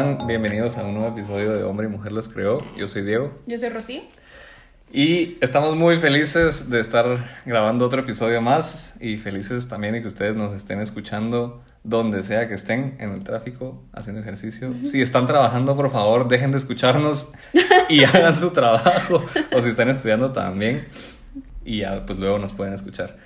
[0.00, 0.26] están?
[0.26, 2.58] Bienvenidos a un nuevo episodio de Hombre y Mujer los creó.
[2.76, 3.38] Yo soy Diego.
[3.46, 4.00] Yo soy Rocío.
[4.90, 10.08] Y estamos muy felices de estar grabando otro episodio más y felices también de que
[10.08, 14.74] ustedes nos estén escuchando donde sea que estén, en el tráfico, haciendo ejercicio.
[14.82, 17.32] Si están trabajando, por favor, dejen de escucharnos
[17.90, 19.24] y hagan su trabajo.
[19.54, 20.86] O si están estudiando también.
[21.62, 23.18] Y ya, pues luego nos pueden escuchar.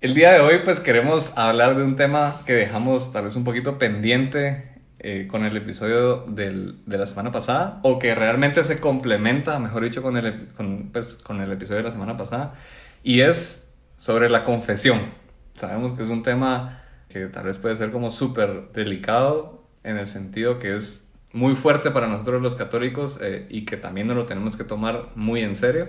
[0.00, 3.44] El día de hoy, pues queremos hablar de un tema que dejamos tal vez un
[3.44, 4.67] poquito pendiente
[5.00, 9.84] eh, con el episodio del, de la semana pasada, o que realmente se complementa, mejor
[9.84, 12.54] dicho, con el, con, pues, con el episodio de la semana pasada,
[13.02, 15.00] y es sobre la confesión.
[15.54, 20.06] Sabemos que es un tema que tal vez puede ser como súper delicado en el
[20.06, 24.26] sentido que es muy fuerte para nosotros los católicos eh, y que también nos lo
[24.26, 25.88] tenemos que tomar muy en serio.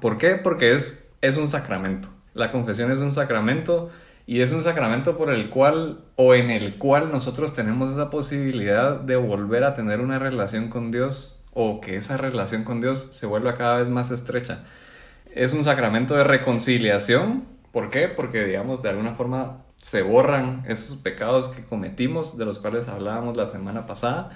[0.00, 0.36] ¿Por qué?
[0.36, 2.08] Porque es, es un sacramento.
[2.34, 3.90] La confesión es un sacramento
[4.26, 9.00] y es un sacramento por el cual o en el cual nosotros tenemos esa posibilidad
[9.00, 13.26] de volver a tener una relación con Dios o que esa relación con Dios se
[13.26, 14.64] vuelva cada vez más estrecha.
[15.34, 17.44] Es un sacramento de reconciliación.
[17.72, 18.08] ¿Por qué?
[18.08, 23.36] Porque, digamos, de alguna forma se borran esos pecados que cometimos, de los cuales hablábamos
[23.36, 24.30] la semana pasada.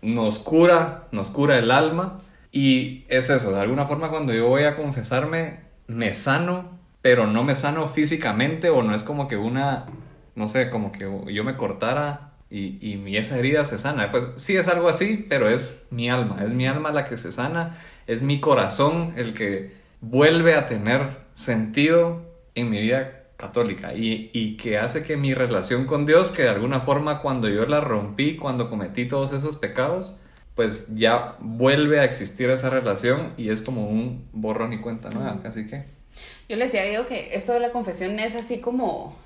[0.00, 2.18] Nos cura, nos cura el alma.
[2.50, 7.44] Y es eso, de alguna forma cuando yo voy a confesarme, me sano pero no
[7.44, 9.86] me sano físicamente o no es como que una,
[10.34, 14.10] no sé, como que yo me cortara y, y esa herida se sana.
[14.10, 17.32] Pues sí es algo así, pero es mi alma, es mi alma la que se
[17.32, 22.22] sana, es mi corazón el que vuelve a tener sentido
[22.54, 26.48] en mi vida católica y, y, que hace que mi relación con Dios, que de
[26.48, 30.16] alguna forma cuando yo la rompí, cuando cometí todos esos pecados,
[30.56, 35.38] pues ya vuelve a existir esa relación y es como un borrón y cuenta nueva,
[35.44, 35.97] así que...
[36.48, 39.16] Yo le decía a Diego que esto de la confesión es así como,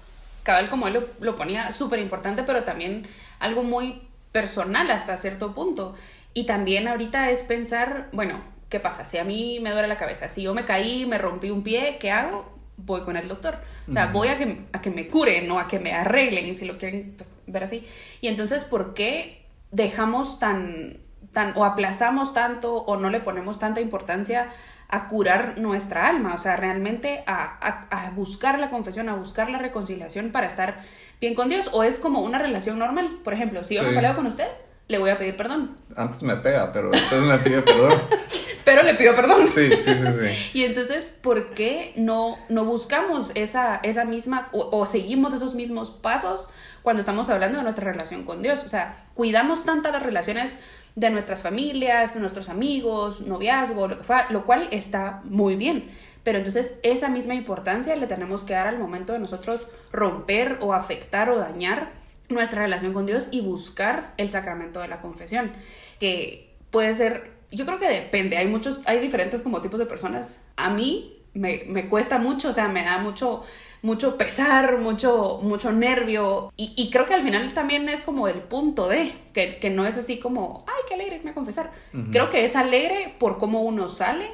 [0.43, 3.07] cabal como él lo, ponía, súper importante, pero también
[3.39, 5.95] algo muy personal hasta cierto punto.
[6.35, 9.05] Y también ahorita es pensar, bueno, ¿qué pasa?
[9.05, 11.99] Si a mí me duele la cabeza, si yo me caí, me rompí un pie,
[12.01, 12.51] ¿qué hago?
[12.79, 13.59] Voy con el doctor.
[13.89, 16.65] O sea, voy a que, a que me curen o a que me arreglen, si
[16.65, 17.87] lo quieren pues, ver así.
[18.21, 20.99] Y entonces, ¿por qué dejamos tan,
[21.33, 24.51] tan, o aplazamos tanto o no le ponemos tanta importancia
[24.93, 30.33] a curar nuestra alma, o sea, realmente a, buscar la confesión, a buscar la reconciliación
[30.33, 30.83] para estar
[31.19, 33.21] bien con Dios, o es como una relación normal.
[33.25, 34.49] Por ejemplo, si yo me peleo con usted,
[34.89, 35.79] le voy a pedir perdón.
[35.97, 38.03] Antes me pega, pero después me pide perdón.
[38.67, 39.49] pero le pido perdón.
[39.49, 40.51] Sí, sí, sí, sí.
[40.59, 46.51] Y entonces, ¿por qué no, no buscamos esa, esa misma, o, seguimos esos mismos pasos
[46.83, 48.63] cuando estamos hablando de nuestra relación con Dios?
[48.63, 50.55] O sea, cuidamos tantas las relaciones
[50.95, 55.91] de nuestras familias, nuestros amigos, noviazgo, lo, que fue, lo cual está muy bien.
[56.23, 60.73] Pero entonces esa misma importancia le tenemos que dar al momento de nosotros romper o
[60.73, 61.91] afectar o dañar
[62.29, 65.53] nuestra relación con Dios y buscar el sacramento de la confesión,
[65.99, 70.41] que puede ser, yo creo que depende, hay muchos, hay diferentes como tipos de personas.
[70.57, 73.43] A mí me, me cuesta mucho, o sea, me da mucho
[73.83, 76.53] mucho pesar, mucho, mucho nervio.
[76.57, 80.19] Y, creo que al final también es como el punto de, que, no es así
[80.19, 81.73] como, ay, qué alegre, me a confesar.
[82.13, 84.29] Creo que es alegre por cómo uno sale,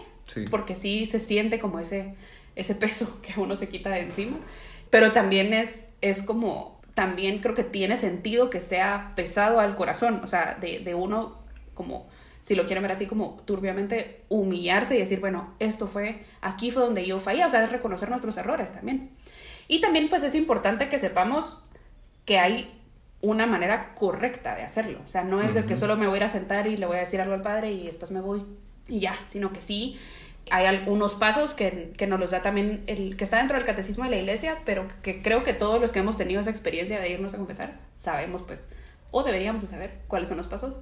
[0.50, 2.14] porque sí se siente como ese,
[2.56, 4.38] ese peso que uno se quita de encima.
[4.91, 10.20] Pero también es, es como, también creo que tiene sentido que sea pesado al corazón,
[10.22, 11.38] o sea, de, de uno
[11.75, 12.06] como
[12.41, 16.82] si lo quieren ver así como turbiamente, humillarse y decir, bueno, esto fue, aquí fue
[16.82, 19.10] donde yo fallé, o sea, es reconocer nuestros errores también.
[19.68, 21.62] Y también pues es importante que sepamos
[22.24, 22.74] que hay
[23.20, 26.16] una manera correcta de hacerlo, o sea, no es de que solo me voy a
[26.18, 28.44] ir a sentar y le voy a decir algo al padre y después me voy
[28.86, 29.98] y ya, sino que sí
[30.50, 34.04] hay algunos pasos que, que, nos los da también el que está dentro del catecismo
[34.04, 37.10] de la iglesia, pero que creo que todos los que hemos tenido esa experiencia de
[37.10, 38.70] irnos a confesar sabemos pues,
[39.10, 40.78] o deberíamos de saber cuáles son los pasos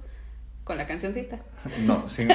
[0.63, 1.39] con la cancioncita.
[1.79, 2.27] No, sí,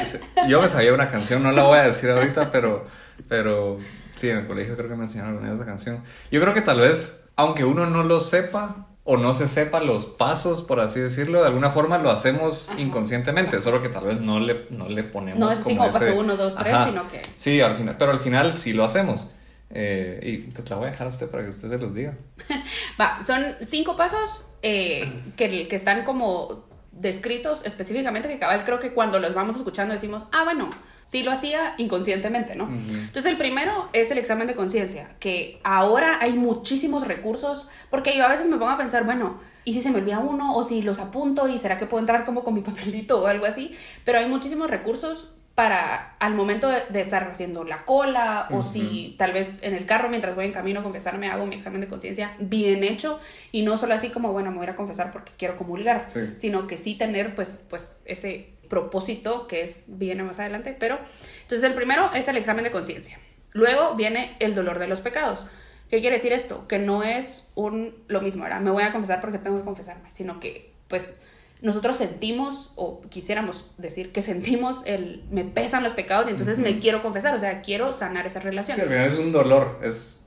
[0.48, 2.87] yo me sabía una canción, no la voy a decir ahorita, pero,
[3.28, 3.78] pero
[4.17, 6.03] sí, en el colegio creo que me enseñaron esa canción.
[6.31, 10.06] Yo creo que tal vez, aunque uno no lo sepa o no se sepa los
[10.06, 14.38] pasos, por así decirlo, de alguna forma lo hacemos inconscientemente, solo que tal vez no
[14.38, 17.23] le, no le ponemos No es como, como paso uno, dos, tres, sino que...
[17.37, 19.32] Sí, al final, pero al final sí lo hacemos.
[19.75, 22.15] Eh, y pues la voy a dejar a usted para que usted se los diga.
[23.00, 28.93] Va, son cinco pasos eh, que, que están como descritos específicamente que cabal creo que
[28.93, 30.70] cuando los vamos escuchando decimos, ah, bueno,
[31.04, 32.69] sí lo hacía inconscientemente, ¿no?
[32.69, 38.25] Entonces el primero es el examen de conciencia, que ahora hay muchísimos recursos, porque yo
[38.25, 40.54] a veces me pongo a pensar, bueno, ¿y si se me olvida uno?
[40.54, 41.49] ¿O si los apunto?
[41.49, 43.75] ¿Y será que puedo entrar como con mi papelito o algo así?
[44.04, 45.31] Pero hay muchísimos recursos
[45.62, 50.09] para al momento de, estar haciendo la cola o si tal vez en el carro
[50.09, 53.20] mientras voy en camino a confesarme hago mi examen de conciencia bien hecho
[53.53, 56.76] y no solo así como bueno me voy a confesar porque quiero comulgar sino que
[56.76, 60.75] sí tener pues pues ese propósito que es viene más adelante.
[60.79, 60.99] Pero
[61.43, 63.19] entonces el primero es el examen de conciencia.
[63.53, 65.47] Luego viene el dolor de los pecados.
[65.91, 66.67] ¿Qué quiere decir esto?
[66.69, 68.62] Que no es un lo mismo, ¿verdad?
[68.62, 71.19] Me voy a confesar porque tengo que confesarme, sino que pues
[71.62, 76.81] nosotros sentimos, o quisiéramos decir que sentimos el, me pesan los pecados y entonces me
[76.81, 78.76] quiero confesar, o sea, quiero sanar esa relación.
[78.76, 80.26] Sí, al final es un dolor, es...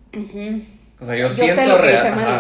[0.98, 1.78] O sea, yo, siento,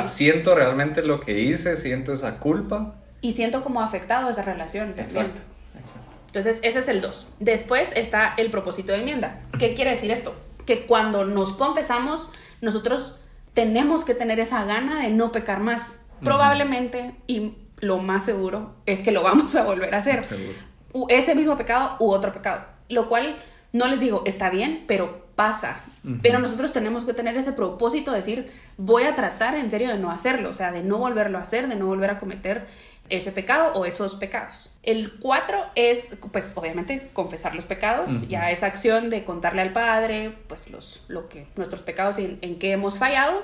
[0.08, 2.96] siento realmente lo que hice, siento esa culpa.
[3.20, 5.08] Y siento como afectado esa relación también.
[5.08, 5.42] Exacto,
[5.78, 6.18] exacto.
[6.28, 7.28] Entonces, ese es el 2.
[7.42, 9.42] Después está el propósito de enmienda.
[9.60, 10.34] ¿Qué quiere decir esto?
[10.66, 12.30] Que cuando nos confesamos,
[12.62, 13.18] nosotros
[13.54, 15.98] tenemos que tener esa gana de no pecar más.
[16.24, 20.24] Probablemente, y lo más seguro es que lo vamos a volver a hacer.
[21.10, 22.66] Ese mismo pecado u otro pecado.
[22.90, 23.36] Lo cual
[23.74, 25.82] no les digo, está bien, pero pasa.
[26.22, 29.98] Pero nosotros tenemos que tener ese propósito de decir, voy a tratar en serio de
[29.98, 32.68] no hacerlo, o sea, de no volverlo a hacer, de no volver a cometer
[33.10, 34.72] ese pecado o esos pecados.
[34.84, 40.38] El cuatro es, pues, obviamente, confesar los pecados, ya esa acción de contarle al Padre,
[40.48, 43.44] pues, los, lo que, nuestros pecados y en, en qué hemos fallado,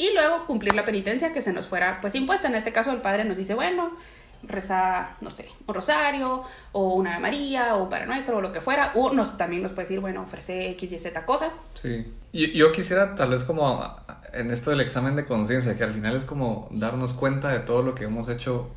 [0.00, 2.48] y luego cumplir la penitencia que se nos fuera pues impuesta.
[2.48, 3.98] En este caso el padre nos dice, bueno,
[4.42, 6.42] reza, no sé, un rosario
[6.72, 9.72] o una Ave María o para nuestro o lo que fuera, o nos, también nos
[9.72, 11.50] puede decir, bueno, ofrece X y Z cosa.
[11.74, 13.94] Sí, yo, yo quisiera tal vez como
[14.32, 17.82] en esto del examen de conciencia, que al final es como darnos cuenta de todo
[17.82, 18.70] lo que hemos hecho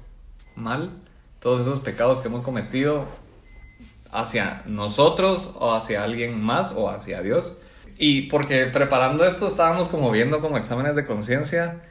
[0.55, 0.89] mal,
[1.39, 3.05] todos esos pecados que hemos cometido
[4.11, 7.59] hacia nosotros o hacia alguien más o hacia Dios
[7.97, 11.81] y porque preparando esto estábamos como viendo como exámenes de conciencia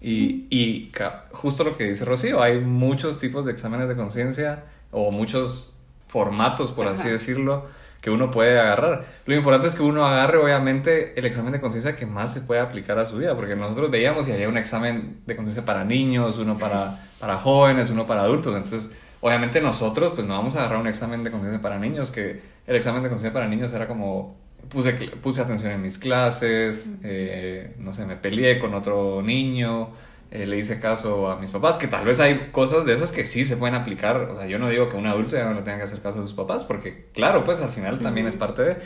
[0.00, 0.90] y, y,
[1.30, 5.78] justo lo que dice Rocío, hay muchos tipos de exámenes de conciencia o muchos
[6.08, 7.68] formatos, por así decirlo,
[8.00, 9.06] que uno puede agarrar.
[9.26, 12.60] Lo importante es que uno agarre, obviamente, el examen de conciencia que más se puede
[12.60, 16.36] aplicar a su vida, porque nosotros veíamos y había un examen de conciencia para niños,
[16.38, 18.56] uno para, para jóvenes, uno para adultos.
[18.56, 22.42] Entonces, obviamente nosotros, pues no vamos a agarrar un examen de conciencia para niños, que
[22.66, 24.36] el examen de conciencia para niños era como
[24.68, 29.90] puse, puse atención en mis clases, eh, no sé, me peleé con otro niño,
[30.30, 33.24] eh, le hice caso a mis papás, que tal vez hay cosas de esas que
[33.24, 35.62] sí se pueden aplicar, o sea, yo no digo que un adulto ya no le
[35.62, 38.62] tenga que hacer caso a sus papás, porque claro, pues al final también es parte
[38.62, 38.76] de...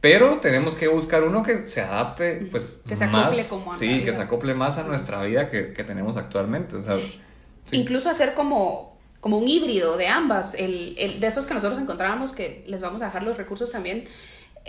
[0.00, 4.12] Pero tenemos que buscar uno que se adapte, pues, que se más, como sí, que
[4.12, 6.98] se acople más a nuestra vida que, que tenemos actualmente, o sea,
[7.72, 8.94] incluso hacer como
[9.24, 13.00] como un híbrido de ambas, el, el, de estos que nosotros encontrábamos, que les vamos
[13.00, 14.04] a dejar los recursos también,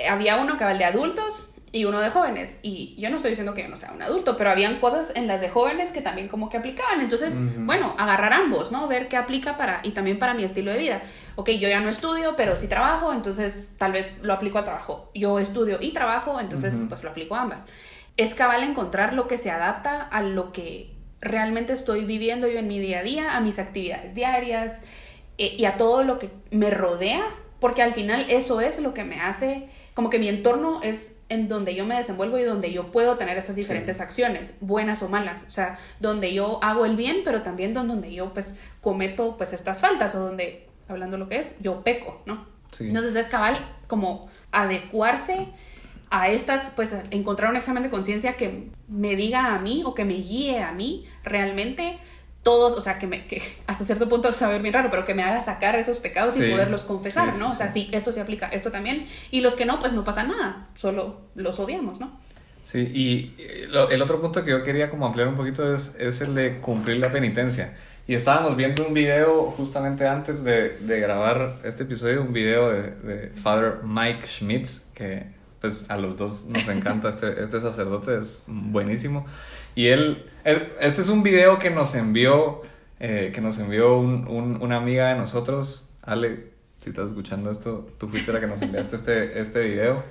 [0.09, 2.57] había uno el de adultos y uno de jóvenes.
[2.61, 5.27] Y yo no estoy diciendo que yo no sea un adulto, pero habían cosas en
[5.27, 7.01] las de jóvenes que también como que aplicaban.
[7.01, 8.87] Entonces, bueno, agarrar ambos, ¿no?
[8.87, 11.01] Ver qué aplica para, y también para mi estilo de vida.
[11.35, 15.11] Ok, yo ya no estudio, pero sí trabajo, entonces tal vez lo aplico al trabajo.
[15.13, 17.65] Yo estudio y trabajo, entonces pues lo aplico a ambas.
[18.15, 22.67] Es cabal encontrar lo que se adapta a lo que realmente estoy viviendo yo en
[22.69, 24.81] mi día a día, a mis actividades diarias
[25.37, 27.25] eh, y a todo lo que me rodea,
[27.59, 31.47] porque al final eso es lo que me hace como que mi entorno es en
[31.47, 35.43] donde yo me desenvuelvo y donde yo puedo tener estas diferentes acciones, buenas o malas,
[35.47, 39.79] o sea, donde yo hago el bien, pero también donde yo pues cometo pues estas
[39.79, 42.45] faltas o donde, hablando lo que es, yo peco, ¿no?
[42.77, 43.57] Entonces es cabal
[43.87, 45.47] como adecuarse
[46.09, 50.03] a estas, pues encontrar un examen de conciencia que me diga a mí o que
[50.03, 51.99] me guíe a mí realmente
[52.45, 55.23] todos, o sea, que, me, que hasta cierto punto saber bien raro, pero que me
[55.23, 57.49] haga sacar esos pecados y poderlos confesar, ¿no?
[57.49, 59.07] o sea, sí, esto se aplica, esto también.
[59.31, 62.17] Y los que no, pues no pasa nada, solo los odiamos, ¿no?
[62.63, 66.33] Sí, y el otro punto que yo quería como ampliar un poquito es, es el
[66.35, 67.75] de cumplir la penitencia.
[68.07, 72.91] Y estábamos viendo un video justamente antes de, de grabar este episodio, un video de,
[72.91, 75.25] de, Father Mike Schmitz, que
[75.65, 79.25] pues a los dos nos encanta este, este sacerdote, es buenísimo.
[79.73, 82.61] Y él, este es un video que nos envió,
[82.99, 88.07] eh, que nos envió un, una amiga de nosotros, Ale, si estás escuchando esto, tú
[88.07, 90.03] fuiste la que nos enviaste este, este video,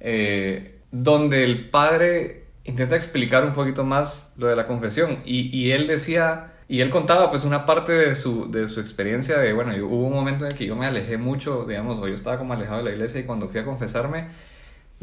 [0.00, 5.72] eh, donde el padre intenta explicar un poquito más lo de la confesión y, y
[5.72, 6.50] él decía...
[6.66, 10.14] Y él contaba pues una parte de su, de su experiencia de, bueno, hubo un
[10.14, 12.84] momento en el que yo me alejé mucho, digamos, o yo estaba como alejado de
[12.84, 14.28] la iglesia y cuando fui a confesarme,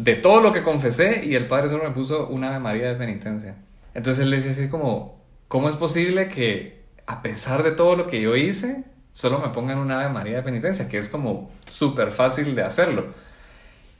[0.01, 2.95] de todo lo que confesé y el Padre solo me puso una Ave María de
[2.95, 3.55] penitencia.
[3.93, 8.19] Entonces él decía así como, ¿cómo es posible que a pesar de todo lo que
[8.19, 10.89] yo hice, solo me pongan una Ave María de penitencia?
[10.89, 13.13] Que es como súper fácil de hacerlo.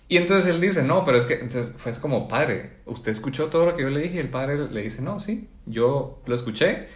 [0.07, 3.67] Y entonces él dice, no, pero es que, entonces fue como, padre, ¿usted escuchó todo
[3.67, 4.15] lo que yo le dije?
[4.15, 6.87] Y el padre le dice, no, sí, yo lo escuché,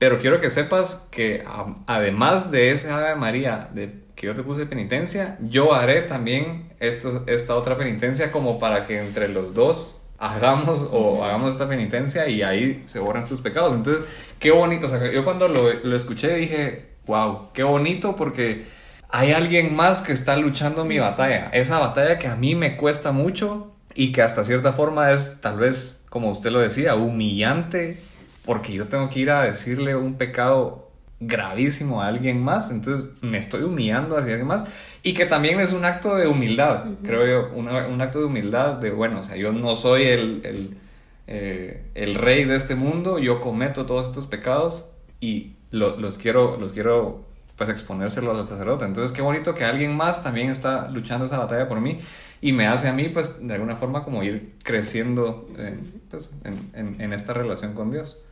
[0.00, 1.44] Pero quiero que sepas que
[1.86, 7.24] además de ese Ave María de que yo te puse penitencia, yo haré también esto,
[7.26, 12.40] esta otra penitencia como para que entre los dos hagamos o hagamos esta penitencia y
[12.40, 13.74] ahí se borran tus pecados.
[13.74, 14.06] Entonces,
[14.38, 14.86] qué bonito.
[14.86, 18.64] O sea, yo cuando lo, lo escuché dije, wow, qué bonito porque
[19.10, 21.50] hay alguien más que está luchando mi batalla.
[21.52, 25.58] Esa batalla que a mí me cuesta mucho y que hasta cierta forma es tal
[25.58, 27.98] vez, como usted lo decía, humillante
[28.44, 33.36] porque yo tengo que ir a decirle un pecado gravísimo a alguien más, entonces me
[33.36, 34.64] estoy humillando hacia alguien más
[35.02, 38.90] y que también es un acto de humildad, creo yo, un acto de humildad de,
[38.90, 40.76] bueno, o sea, yo no soy el, el,
[41.26, 46.72] eh, el rey de este mundo, yo cometo todos estos pecados y los quiero, los
[46.72, 51.38] quiero pues exponérselos al sacerdote, entonces qué bonito que alguien más también está luchando esa
[51.38, 52.00] batalla por mí
[52.40, 55.46] y me hace a mí pues de alguna forma como ir creciendo
[56.10, 58.24] pues, en, en esta relación con Dios.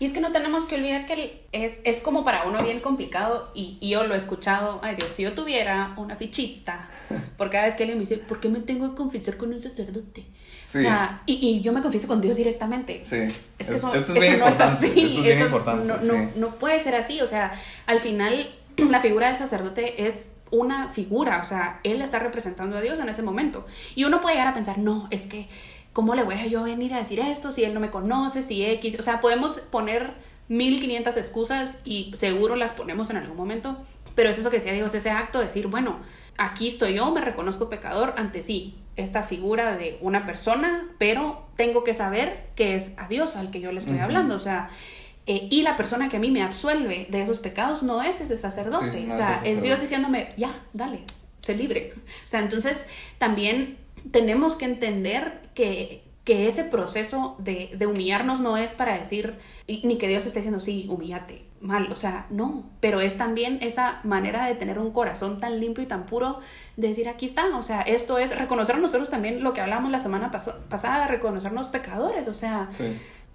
[0.00, 3.52] Y es que no tenemos que olvidar que es, es como para uno bien complicado
[3.54, 6.88] y, yo lo he escuchado, ay Dios, si yo tuviera una fichita,
[7.36, 9.60] por cada vez que alguien me dice, ¿por qué me tengo que confesar con un
[9.60, 10.24] sacerdote?
[10.66, 13.00] O sea, y, y, yo me confieso con Dios directamente.
[13.04, 13.16] Sí.
[13.58, 15.20] Es que eso, eso no es así.
[15.28, 17.20] eso no, no, no puede ser así.
[17.20, 17.52] O sea,
[17.86, 18.48] al final
[18.88, 23.08] la figura del sacerdote es una figura, o sea, él está representando a Dios en
[23.08, 23.66] ese momento.
[23.94, 25.48] Y uno puede llegar a pensar, no, es que
[25.92, 28.64] ¿cómo le voy a yo venir a decir esto si él no me conoce, si
[28.64, 28.98] X?
[28.98, 30.14] O sea, podemos poner
[30.48, 33.76] 1500 excusas y seguro las ponemos en algún momento,
[34.14, 36.00] pero es eso que decía, digo, es ese acto de decir, bueno,
[36.38, 41.84] aquí estoy yo, me reconozco pecador ante sí, esta figura de una persona, pero tengo
[41.84, 44.68] que saber que es a Dios al que yo le estoy hablando, o sea,
[45.26, 48.36] eh, y la persona que a mí me absuelve de esos pecados no es ese
[48.36, 51.04] sacerdote, o sea, es, es Dios diciéndome, ya, dale,
[51.38, 51.92] sé libre.
[52.26, 52.86] O sea, entonces
[53.18, 53.78] también
[54.10, 59.34] tenemos que entender que, ese proceso de, humillarnos no es para decir,
[59.66, 63.98] ni que Dios esté diciendo, sí, humíllate, mal, o sea, no, pero es también esa
[64.04, 66.38] manera de tener un corazón tan limpio y tan puro,
[66.76, 69.90] de decir, aquí está, o sea, esto es reconocer a nosotros también lo que hablamos
[69.90, 72.68] la semana pasada, reconocernos pecadores, o sea,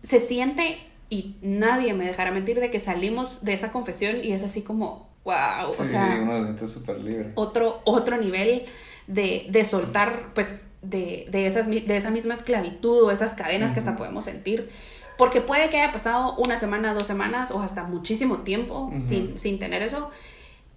[0.02, 0.78] se siente,
[1.10, 5.10] y nadie me dejará mentir, de que salimos de esa confesión y es así como,
[5.26, 7.32] wow, o sea, uno se siente súper libre.
[7.36, 8.64] Otro, otro nivel
[9.08, 13.80] de, de soltar, pues, de, de, esas, de esa misma esclavitud o esas cadenas que
[13.80, 14.70] hasta podemos sentir.
[15.18, 19.60] Porque puede que haya pasado una semana, dos semanas o hasta muchísimo tiempo sin, sin
[19.60, 20.10] tener eso,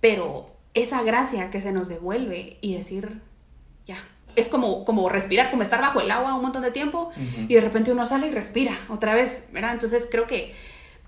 [0.00, 3.20] pero esa gracia que se nos devuelve y decir,
[3.84, 3.96] ya,
[4.36, 7.10] es como, como respirar, como estar bajo el agua un montón de tiempo
[7.48, 9.72] y de repente uno sale y respira otra vez, ¿verdad?
[9.72, 10.54] Entonces creo que,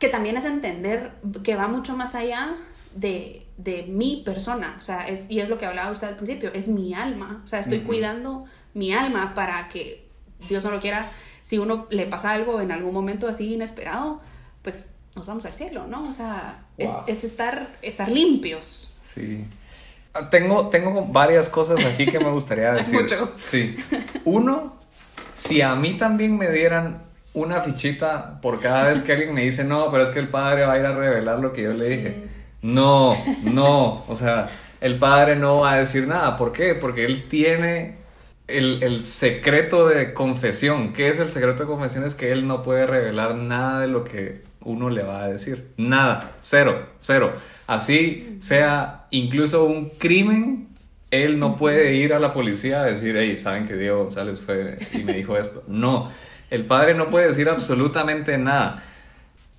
[0.01, 1.13] que también es entender
[1.45, 2.57] que va mucho más allá
[2.95, 6.51] de, de mi persona, o sea, es, y es lo que hablaba usted al principio,
[6.53, 8.45] es mi alma, o sea, estoy cuidando
[8.75, 10.07] mi alma para que
[10.49, 11.11] Dios no lo quiera,
[11.43, 14.21] si uno le pasa algo en algún momento así inesperado,
[14.63, 16.03] pues nos vamos al cielo, ¿no?
[16.05, 18.95] O sea, es, es, estar, estar limpios.
[19.03, 19.45] Sí.
[20.31, 23.03] Tengo, tengo varias cosas aquí que me gustaría decir.
[23.03, 23.33] Mucho.
[23.37, 23.77] Sí.
[24.25, 24.77] Uno,
[25.35, 29.65] si a mí también me dieran una fichita por cada vez que alguien me dice,
[29.65, 31.89] no, pero es que el padre va a ir a revelar lo que yo le
[31.89, 32.25] dije.
[32.63, 34.51] No, no, o sea,
[34.81, 36.37] el padre no va a decir nada.
[36.37, 36.75] ¿Por qué?
[36.75, 37.97] Porque él tiene
[38.47, 40.93] el, secreto de confesión.
[40.93, 42.05] ¿Qué es el secreto de confesión?
[42.05, 45.69] Es que él no puede revelar nada de lo que uno le va a decir.
[45.77, 47.35] Nada, cero, cero.
[47.67, 50.69] Así sea incluso un crimen,
[51.11, 54.79] él no puede ir a la policía a decir, hey, saben que Diego González fue
[54.93, 55.63] y me dijo esto.
[55.67, 56.11] No,
[56.51, 58.85] el padre no puede decir absolutamente nada.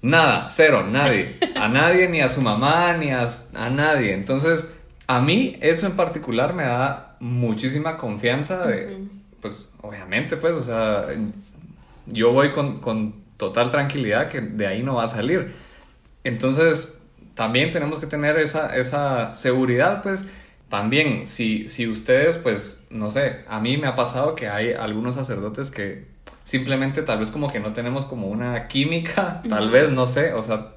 [0.01, 1.37] Nada, cero, nadie.
[1.55, 3.27] A nadie, ni a su mamá, ni a,
[3.69, 4.13] nadie.
[4.13, 8.97] Entonces, a mí eso en particular me da muchísima confianza de,
[9.41, 11.07] pues, obviamente, pues, o sea,
[12.07, 15.53] yo voy con, total tranquilidad que de ahí no va a salir.
[16.23, 17.03] Entonces,
[17.35, 20.27] también tenemos que tener esa, esa seguridad, pues,
[20.69, 25.15] también, si, si ustedes, pues, no sé, a mí me ha pasado que hay algunos
[25.15, 26.05] sacerdotes que
[26.43, 30.43] simplemente tal vez como que no tenemos como una química, tal vez, no sé, o
[30.43, 30.73] sea,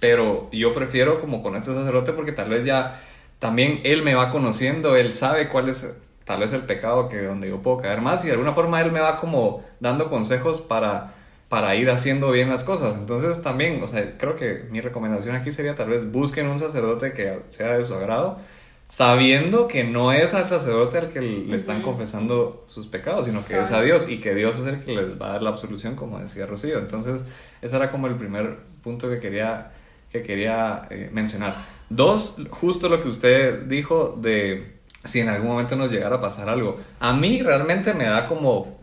[0.00, 3.00] pero yo prefiero como con este sacerdote porque tal vez ya
[3.38, 7.48] también él me va conociendo, él sabe cuál es tal vez el pecado que donde
[7.48, 11.14] yo puedo caer más y de alguna forma él me va como dando consejos para
[11.48, 12.96] para ir haciendo bien las cosas.
[12.96, 17.12] Entonces también, o sea, creo que mi recomendación aquí sería tal vez busquen un sacerdote
[17.12, 18.38] que sea de su agrado
[18.88, 23.58] sabiendo que no es al sacerdote al que le están confesando sus pecados, sino que
[23.58, 25.96] es a Dios y que Dios es el que les va a dar la absolución,
[25.96, 26.78] como decía Rocío.
[26.78, 27.24] Entonces,
[27.60, 29.72] ese era como el primer punto que quería,
[30.12, 31.56] que quería eh, mencionar.
[31.88, 36.48] Dos, justo lo que usted dijo de si en algún momento nos llegara a pasar
[36.48, 36.76] algo.
[37.00, 38.78] A mí realmente me da como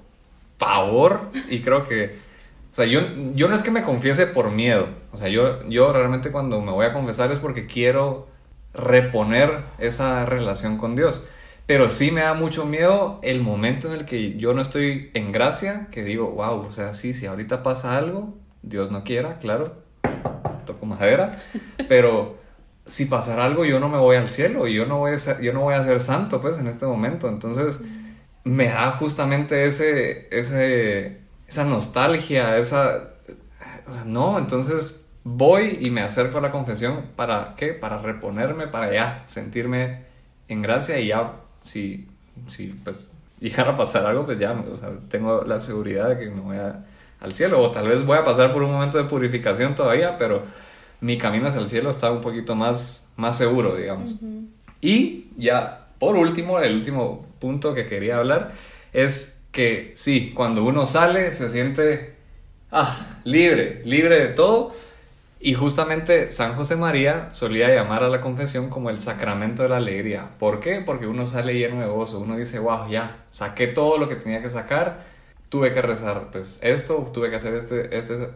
[0.57, 2.15] pavor y creo que
[2.71, 3.01] O sea, yo,
[3.33, 4.87] yo no es que me confiese por miedo.
[5.11, 8.27] O sea, yo, yo realmente cuando me voy a confesar es porque quiero
[8.73, 11.27] reponer esa relación con Dios.
[11.65, 15.31] Pero sí me da mucho miedo el momento en el que yo no estoy en
[15.31, 19.77] gracia, que digo, wow, o sea, sí, si ahorita pasa algo, Dios no quiera, claro,
[20.65, 21.31] toco madera,
[21.87, 22.41] pero
[22.85, 25.39] si pasara algo yo no me voy al cielo y yo no voy a ser,
[25.41, 27.29] yo no voy a ser santo pues en este momento.
[27.29, 27.85] Entonces
[28.43, 33.13] me da justamente ese, ese, esa nostalgia, esa...
[34.05, 37.73] no, entonces voy y me acerco a la confesión para qué?
[37.73, 40.03] Para reponerme, para ya sentirme
[40.47, 42.07] en gracia y ya si,
[42.47, 46.29] si pues llegara a pasar algo, pues ya o sea, tengo la seguridad de que
[46.29, 46.57] me voy
[47.19, 50.43] al cielo o tal vez voy a pasar por un momento de purificación todavía, pero
[51.01, 54.17] mi camino hacia el cielo está un poquito más, más seguro, digamos.
[54.79, 58.51] Y ya, por último, el último punto que quería hablar
[58.93, 62.15] es que sí, cuando uno sale se siente
[62.71, 64.73] ah, libre, libre de todo.
[65.43, 69.77] Y justamente San José María solía llamar a la confesión como el sacramento de la
[69.77, 70.29] alegría.
[70.37, 70.83] ¿Por qué?
[70.85, 72.19] Porque uno sale lleno de gozo.
[72.19, 75.03] Uno dice, wow, ya, saqué todo lo que tenía que sacar.
[75.49, 78.29] Tuve que rezar, pues esto, tuve que hacer este, este,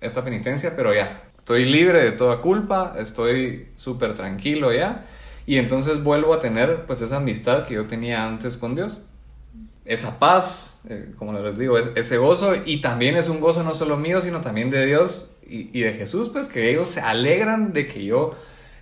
[0.00, 5.04] esta penitencia, pero ya, estoy libre de toda culpa, estoy súper tranquilo ya.
[5.46, 9.04] Y entonces vuelvo a tener pues esa amistad que yo tenía antes con Dios.
[9.84, 12.54] Esa paz, eh, como les digo, ese gozo.
[12.64, 15.36] Y también es un gozo no solo mío, sino también de Dios
[15.72, 18.30] y, de Jesús, pues que ellos se alegran de que yo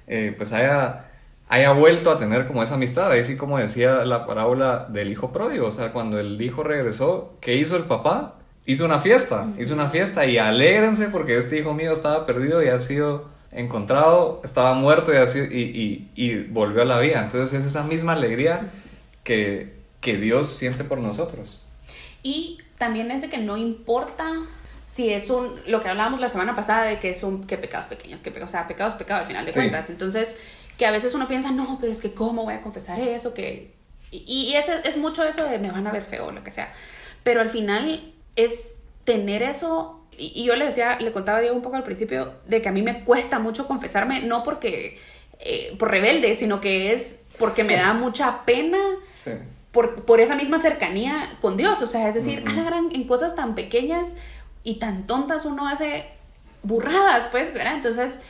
[0.07, 1.07] eh, pues haya,
[1.49, 3.11] haya vuelto a tener como esa amistad.
[3.11, 5.67] Ahí sí como decía la parábola del hijo pródigo.
[5.67, 8.37] O sea, cuando el hijo regresó, ¿qué hizo el papá?
[8.67, 12.69] hizo una fiesta, hizo una fiesta y alégrense porque este hijo mío estaba perdido y
[12.69, 17.23] ha sido encontrado, estaba muerto y, y, y, volvió a la vida.
[17.23, 18.71] Entonces es esa misma alegría
[19.25, 21.61] que, que Dios siente por nosotros.
[22.23, 24.31] Y también es de que no importa
[24.91, 28.23] si es un, lo que hablábamos la semana pasada de que son, que pecados pequeños,
[28.23, 29.89] que, o sea, pecados, pecado al final de cuentas.
[29.89, 30.37] Entonces,
[30.77, 33.73] que a veces uno piensa, no, pero es que cómo voy a confesar eso, que...
[34.11, 36.51] Y, y es, es mucho eso de me van a ver feo o lo que
[36.51, 36.73] sea.
[37.23, 41.63] Pero al final es tener eso, y, yo le decía, le contaba a Diego un
[41.63, 44.99] poco al principio, de que a mí me cuesta mucho confesarme, no porque,
[45.39, 48.81] eh, por rebelde, sino que es porque me da mucha pena.
[49.71, 53.07] Por, por, esa misma cercanía con Dios, o sea, es decir, a la gran, en
[53.07, 54.17] cosas tan pequeñas
[54.63, 56.07] y tan tontas uno hace
[56.63, 57.75] burradas, pues, ¿verdad?
[57.75, 58.21] Entonces,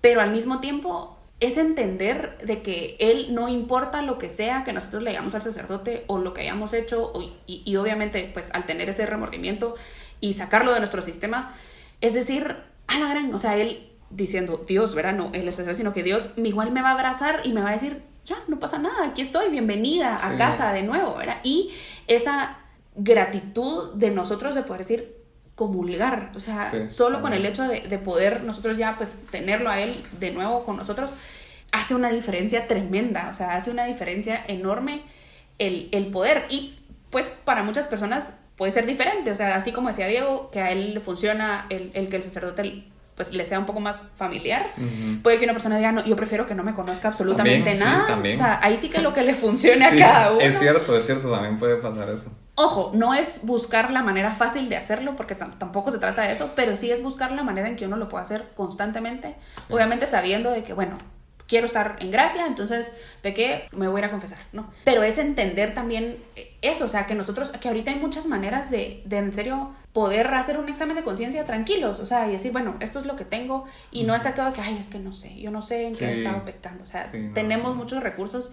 [0.00, 4.72] pero al mismo tiempo es entender de que Él no importa lo que sea que
[4.72, 7.12] nosotros le digamos al sacerdote o lo que hayamos hecho
[7.46, 9.76] y, obviamente pues al tener ese remordimiento
[10.20, 11.54] y sacarlo de nuestro sistema,
[12.00, 12.56] es decir,
[12.88, 15.14] a la gran, o sea, Él diciendo, Dios, ¿verdad?
[15.14, 17.72] No, Él es sino que Dios igual me va a abrazar y me va a
[17.72, 21.38] decir, ya, no pasa nada, aquí estoy, bienvenida a casa de nuevo, ¿verdad?
[21.44, 21.70] Y
[22.08, 22.58] esa
[22.96, 25.17] gratitud de nosotros de poder decir,
[25.58, 29.80] comulgar, o sea, solo con el hecho de, de, poder nosotros ya pues tenerlo a
[29.80, 31.14] él de nuevo con nosotros,
[31.72, 35.02] hace una diferencia tremenda, o sea, hace una diferencia enorme
[35.58, 36.78] el, el poder y
[37.10, 40.70] pues para muchas personas puede ser diferente, o sea, así como decía Diego, que a
[40.70, 42.84] él le funciona el, el que el sacerdote
[43.16, 44.64] pues le sea un poco más familiar.
[45.24, 48.16] Puede que una persona diga, no, yo prefiero que no me conozca absolutamente nada.
[48.16, 50.40] o sea, ahí sí que lo que le funcione a cada uno.
[50.40, 52.30] Es cierto, es cierto, también puede pasar eso.
[52.60, 56.52] Ojo, no es buscar la manera fácil de hacerlo, porque tampoco se trata de eso,
[56.56, 59.36] pero sí es buscar la manera en que uno lo pueda hacer constantemente,
[59.70, 60.98] obviamente sabiendo de que, bueno,
[61.46, 62.92] quiero estar en gracia, entonces
[63.22, 64.68] pequé, me voy a ir a confesar, ¿no?
[64.82, 66.18] Pero es entender también
[66.60, 70.26] eso, o sea, que nosotros, que ahorita hay muchas maneras de, de en serio poder
[70.34, 73.24] hacer un examen de conciencia tranquilos, o sea, y decir, bueno, esto es lo que
[73.24, 75.86] tengo, y no es aquello de que, ay, es que no sé, yo no sé
[75.86, 78.52] en qué he estado pecando, o sea, tenemos muchos recursos,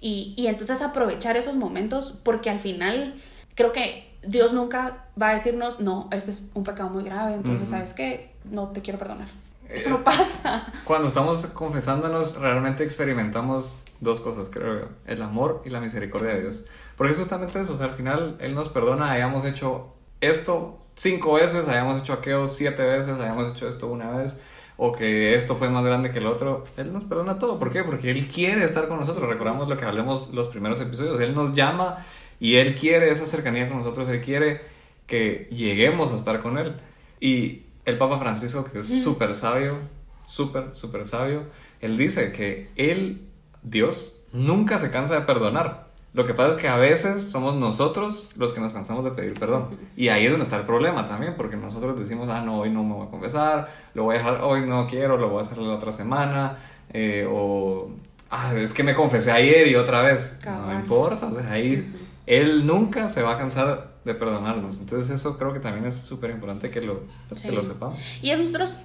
[0.00, 3.20] y, y entonces aprovechar esos momentos, porque al final
[3.54, 7.68] creo que Dios nunca va a decirnos, no, este es un pecado muy grave, entonces,
[7.68, 8.32] ¿sabes qué?
[8.44, 9.28] No te quiero perdonar.
[9.68, 10.66] Eso no pasa.
[10.84, 14.88] Cuando estamos confesándonos, realmente experimentamos dos cosas, creo yo.
[15.06, 16.66] El amor y la misericordia de Dios.
[16.96, 17.72] Porque es justamente eso.
[17.72, 22.46] O sea, al final Él nos perdona, hayamos hecho esto cinco veces, hayamos hecho aquello
[22.46, 24.40] siete veces, hayamos hecho esto una vez,
[24.76, 26.64] o que esto fue más grande que el otro.
[26.76, 27.58] Él nos perdona todo.
[27.58, 27.82] ¿Por qué?
[27.82, 29.28] Porque Él quiere estar con nosotros.
[29.28, 31.20] Recordamos lo que hablemos los primeros episodios.
[31.20, 32.04] Él nos llama
[32.42, 34.08] y Él quiere esa cercanía con nosotros.
[34.08, 34.62] Él quiere
[35.06, 36.74] que lleguemos a estar con Él.
[37.20, 39.78] Y el Papa Francisco, que es súper sabio,
[40.26, 41.44] súper, súper sabio,
[41.80, 43.28] él dice que él,
[43.62, 45.92] Dios, nunca se cansa de perdonar.
[46.14, 49.34] Lo que pasa es que a veces somos nosotros los que nos cansamos de pedir
[49.38, 49.78] perdón.
[49.96, 52.82] Y ahí es donde está el problema también, porque nosotros decimos, ah, no, hoy no
[52.82, 55.58] me voy a confesar, lo voy a dejar, hoy no quiero, lo voy a hacer
[55.58, 56.58] la otra semana,
[56.92, 57.92] eh, o,
[58.30, 60.40] ah, es que me confesé ayer y otra vez.
[60.44, 62.01] No importa, ahí
[62.40, 64.80] Él nunca se va a cansar de perdonarnos.
[64.80, 67.98] Entonces eso creo que también es súper importante que lo, pues, que lo sepamos.
[68.22, 68.78] Y es nosotros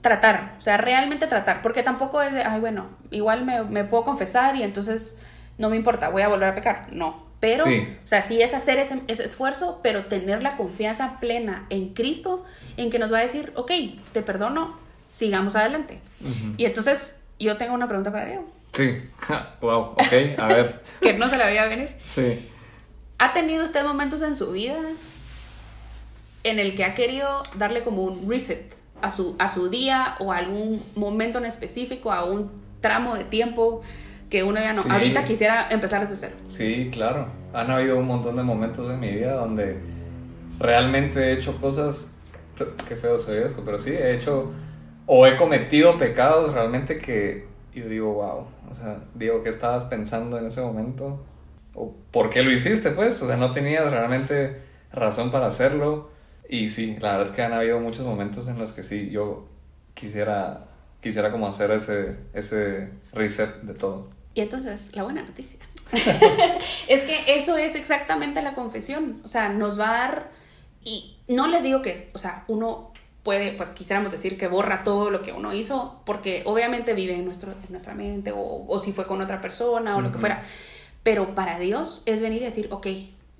[0.00, 4.04] tratar, o sea, realmente tratar, porque tampoco es de, ay, bueno, igual me, me puedo
[4.04, 5.20] confesar y entonces
[5.58, 6.86] no me importa, voy a volver a pecar.
[6.92, 7.86] No, pero, Sí.
[8.04, 12.44] o sea, sí es hacer ese, ese esfuerzo, pero tener la confianza plena en Cristo,
[12.76, 13.70] en que nos va a decir, ok,
[14.12, 14.76] te perdono,
[15.08, 16.00] sigamos adelante.
[16.20, 16.54] Ujú.
[16.56, 19.02] Y entonces, yo tengo una pregunta para Diego, Sí,
[19.60, 21.96] wow, ok, a ver, que no se la veía venir.
[22.06, 22.48] sí.
[23.18, 24.76] ¿Ha tenido usted momentos en su vida
[26.44, 30.32] en el que ha querido darle como un reset a su, a su día o
[30.32, 32.50] a algún momento en específico, a un
[32.80, 33.82] tramo de tiempo
[34.30, 34.88] que uno ya no, Sí.
[34.90, 36.36] ahorita quisiera empezar desde cero?
[36.46, 37.26] Sí, claro.
[37.52, 39.78] Han habido un montón de momentos en mi vida donde
[40.58, 42.14] realmente he hecho cosas,
[42.88, 44.52] qué feo soy eso, pero sí, he hecho
[45.06, 50.38] o he cometido pecados realmente que yo digo, wow, o sea, digo, ¿qué estabas pensando
[50.38, 51.24] en ese momento?
[51.78, 53.22] ¿O por qué lo hiciste, pues?
[53.22, 54.60] O sea, no tenías realmente
[54.92, 56.10] razón para hacerlo.
[56.48, 59.46] Y sí, la verdad es que han habido muchos momentos en los que sí, yo
[59.94, 60.66] quisiera,
[61.00, 64.10] quisiera como hacer ese, ese reset de todo.
[64.34, 65.60] Y entonces, la buena noticia.
[66.88, 69.20] es que eso es exactamente la confesión.
[69.24, 70.30] O sea, nos va a dar.
[70.84, 75.10] Y no les digo que, o sea, uno puede, pues quisiéramos decir que borra todo
[75.10, 78.92] lo que uno hizo, porque obviamente vive en, nuestro, en nuestra mente, o, o si
[78.92, 80.42] fue con otra persona, o lo que fuera.
[81.02, 82.86] Pero para Dios es venir y decir, ok,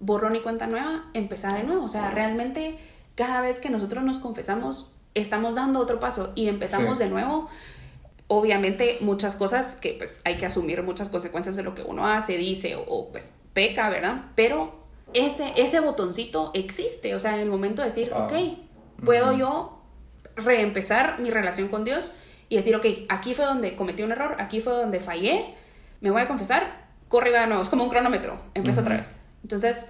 [0.01, 1.85] borrón y cuenta nueva, empezar de nuevo.
[1.85, 2.79] O sea, realmente
[3.15, 7.05] cada vez que nosotros nos confesamos, estamos dando otro paso y empezamos Sí.
[7.05, 7.49] de nuevo
[8.31, 12.37] obviamente muchas cosas que pues hay que asumir muchas consecuencias de lo que uno hace,
[12.37, 14.27] dice o, o, pues peca, ¿verdad?
[14.35, 14.75] Pero
[15.15, 18.25] ese, ese botoncito existe, o sea, en el momento de decir, Wow.
[18.25, 18.33] ok,
[19.05, 19.81] puedo yo
[20.37, 22.13] reempezar mi relación con Dios
[22.51, 25.55] y decir, ok, aquí fue donde cometí un error, aquí fue donde fallé,
[26.03, 28.97] me voy a confesar, corre y va de nuevo, es como un cronómetro, empieza otra
[28.97, 29.21] vez.
[29.43, 29.87] Entonces,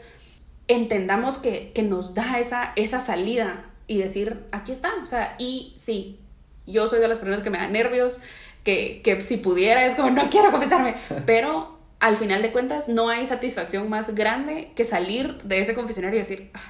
[0.68, 5.74] entendamos que, que nos da esa, esa salida y decir, aquí está, o sea, y
[5.78, 6.20] sí,
[6.66, 8.20] yo soy de las personas que me da nervios,
[8.64, 10.94] que, que si pudiera es como, no quiero confesarme,
[11.26, 16.18] pero al final de cuentas no hay satisfacción más grande que salir de ese confesionario
[16.18, 16.60] y decir, "Ah,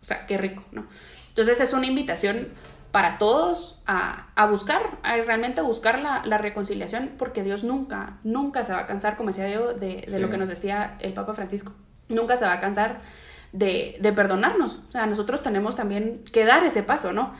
[0.00, 0.86] o sea, qué rico, ¿no?
[1.28, 2.48] Entonces es una invitación
[2.90, 8.64] para todos a, a buscar, a realmente buscar la, la reconciliación, porque Dios nunca, nunca
[8.64, 10.18] se va a cansar, como decía Diego, de, de Sí.
[10.18, 11.72] lo que nos decía el Papa Francisco,
[12.08, 13.00] nunca se va a cansar
[13.52, 14.80] de, de perdonarnos.
[14.88, 17.32] O sea, nosotros tenemos también que dar ese paso, ¿no?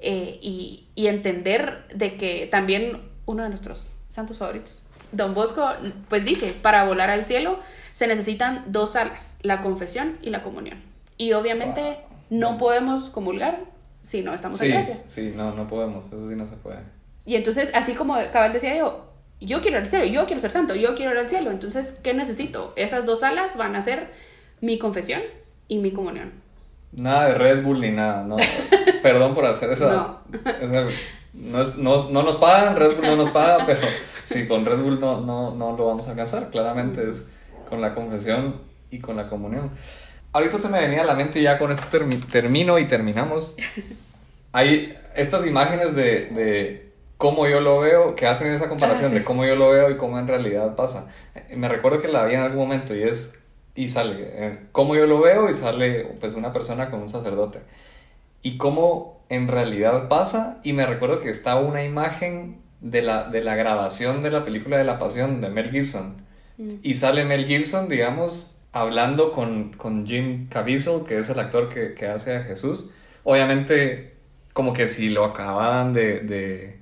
[0.00, 5.68] Eh, y, y entender de que también uno de nuestros santos favoritos, Don Bosco,
[6.08, 7.60] pues dice, para volar al cielo
[7.92, 10.82] se necesitan dos alas, la confesión y la comunión.
[11.16, 11.80] Y obviamente
[12.28, 12.40] Wow.
[12.40, 13.60] no podemos comulgar
[14.06, 14.98] si no estamos en Sí, gracia.
[15.08, 16.78] sí, no, no podemos, eso sí no se puede.
[17.24, 19.04] Y entonces, así como Cabal decía yo,
[19.40, 21.50] yo quiero ir al cielo, yo quiero ser santo, yo quiero ir al cielo.
[21.50, 22.72] Entonces, ¿qué necesito?
[22.76, 24.10] Esas dos alas van a ser
[24.60, 25.20] mi confesión
[25.68, 26.32] y mi comunión.
[26.92, 28.36] Nada de Red Bull ni nada, no.
[29.02, 29.92] Perdón por hacer esa.
[29.92, 30.20] No.
[30.62, 30.86] esa-
[31.34, 33.80] no, es- no- no nos pagan, Red Bull no nos paga, pero
[34.24, 36.48] sí, con Red Bull no, no, no lo vamos a alcanzar.
[36.50, 37.30] Claramente es
[37.68, 39.70] con la confesión y con la comunión.
[40.36, 43.56] Ahorita se me venía a la mente, y ya con esto termi- termino y terminamos.
[44.52, 49.18] Hay estas imágenes de, de cómo yo lo veo, que hacen esa comparación Ah, sí.
[49.18, 51.10] de cómo yo lo veo y cómo en realidad pasa.
[51.54, 53.40] Me recuerdo que la vi en algún momento y es
[53.74, 57.58] y sale eh, cómo yo lo veo y sale pues una persona con un sacerdote
[58.42, 63.42] y cómo en realidad pasa y me recuerdo que está una imagen de la, de
[63.42, 66.24] la grabación de la película de la pasión de Mel Gibson
[66.58, 66.76] Mm.
[66.82, 71.94] y sale Mel Gibson digamos hablando con, con Jim Caviezel que es el actor que,
[71.94, 72.90] que hace a Jesús
[73.24, 74.16] obviamente
[74.52, 76.80] como que si lo acaban de, de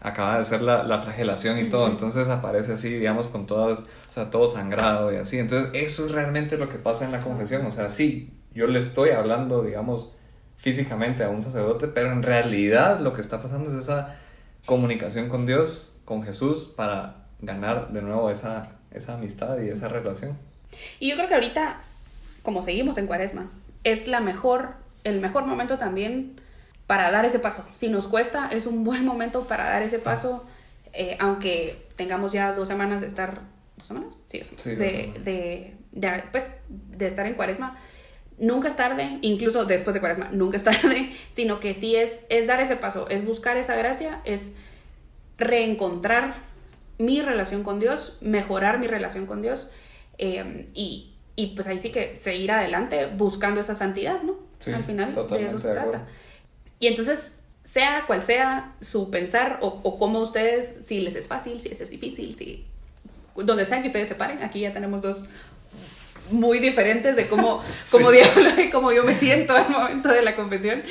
[0.00, 4.12] acaba de hacer la, la flagelación y todo, entonces aparece así, digamos, con todas, o
[4.12, 5.38] sea, todo sangrado y así.
[5.38, 7.64] Entonces, eso es realmente lo que pasa en la confesión.
[7.66, 10.14] O sea, sí, yo le estoy hablando, digamos,
[10.56, 14.16] físicamente a un sacerdote, pero en realidad lo que está pasando es esa
[14.64, 20.36] comunicación con Dios, con Jesús, para ganar de nuevo esa, esa amistad y esa relación.
[20.98, 21.80] Y yo creo que ahorita,
[22.42, 23.50] como seguimos en cuaresma,
[23.84, 26.40] es la mejor, el mejor momento también
[26.86, 27.66] para dar ese paso.
[27.74, 30.44] Si nos cuesta, es un buen momento para dar ese paso,
[30.92, 33.40] eh, aunque tengamos ya dos semanas de estar,
[33.76, 34.22] ¿dos semanas?
[34.26, 34.62] Sí, dos semanas.
[34.62, 35.24] Sí, dos de, semanas.
[35.24, 37.78] de, de, pues, de estar en cuaresma.
[38.38, 42.46] Nunca es tarde, incluso después de cuaresma, nunca es tarde, sino que sí es, es
[42.46, 44.56] dar ese paso, es buscar esa gracia, es
[45.38, 46.34] reencontrar
[46.98, 49.70] mi relación con Dios, mejorar mi relación con Dios
[50.18, 54.36] eh, y, y pues ahí sí que seguir adelante buscando esa santidad, ¿no?
[54.58, 56.06] Sí, Al final de eso se trata.
[56.78, 61.60] Y entonces, sea cual sea su pensar o, o cómo ustedes, si les es fácil,
[61.60, 62.66] si les es difícil, si
[63.34, 65.28] donde sea que ustedes se paren, aquí ya tenemos dos
[66.30, 70.82] muy diferentes de cómo, cómo, diablo, cómo yo me siento al momento de la confesión.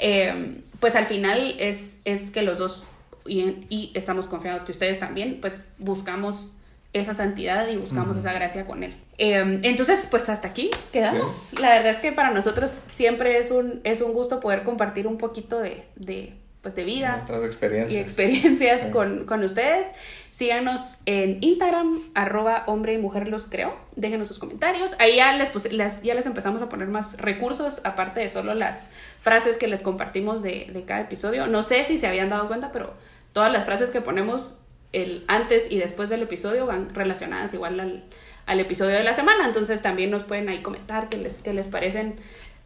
[0.00, 2.84] Eh, pues al final es, es que los dos,
[3.24, 6.52] y, y, estamos confiados que ustedes también, pues buscamos
[6.92, 8.94] esa santidad y buscamos esa gracia con Él.
[9.18, 11.54] Eh, entonces, pues hasta aquí quedamos.
[11.58, 15.16] La verdad es que para nosotros siempre es un, es un gusto poder compartir un
[15.16, 17.12] poquito de, de pues de vida.
[17.12, 17.92] Nuestras experiencias.
[17.92, 18.90] Y experiencias sí.
[18.90, 19.86] con, con, ustedes.
[20.30, 23.76] Síganos en Instagram, arroba hombre y mujer los creo.
[23.96, 24.94] Déjenos sus comentarios.
[24.98, 28.54] Ahí ya les, pues, les, ya les empezamos a poner más recursos, aparte de solo
[28.54, 28.86] las
[29.20, 31.46] frases que les compartimos de, de cada episodio.
[31.48, 32.94] No sé si se habían dado cuenta, pero
[33.32, 34.58] todas las frases que ponemos
[34.92, 38.04] el antes y después del episodio van relacionadas igual al,
[38.46, 39.46] al episodio de la semana.
[39.46, 42.16] Entonces también nos pueden ahí comentar qué les, qué les parecen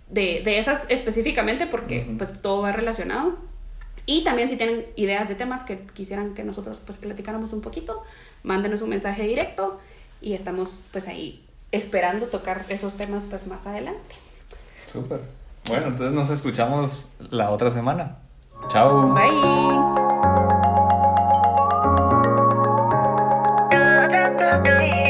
[0.08, 2.18] de, de esas específicamente, porque uh -huh.
[2.18, 3.36] pues todo va relacionado.
[4.06, 8.04] Y también si tienen ideas de temas que quisieran que nosotros pues platicáramos un poquito,
[8.44, 9.80] mándenos un mensaje directo
[10.20, 14.14] y estamos pues ahí esperando tocar esos temas pues más adelante.
[14.86, 15.20] Súper.
[15.68, 18.18] Bueno, entonces nos escuchamos la otra semana.
[18.70, 19.12] Chao.
[19.14, 20.05] Bye.
[24.64, 25.05] i.